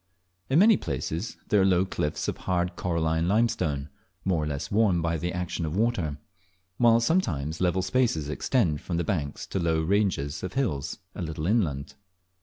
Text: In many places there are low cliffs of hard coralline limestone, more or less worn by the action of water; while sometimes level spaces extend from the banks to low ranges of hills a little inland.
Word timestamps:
In 0.49 0.57
many 0.57 0.77
places 0.77 1.37
there 1.49 1.61
are 1.61 1.63
low 1.63 1.85
cliffs 1.85 2.27
of 2.27 2.35
hard 2.37 2.75
coralline 2.75 3.27
limestone, 3.27 3.89
more 4.25 4.43
or 4.43 4.47
less 4.47 4.71
worn 4.71 4.99
by 4.99 5.15
the 5.15 5.31
action 5.31 5.63
of 5.63 5.75
water; 5.75 6.17
while 6.77 6.99
sometimes 6.99 7.61
level 7.61 7.83
spaces 7.83 8.27
extend 8.27 8.81
from 8.81 8.97
the 8.97 9.03
banks 9.03 9.45
to 9.45 9.59
low 9.59 9.79
ranges 9.83 10.41
of 10.41 10.53
hills 10.53 10.97
a 11.13 11.21
little 11.21 11.45
inland. 11.45 11.93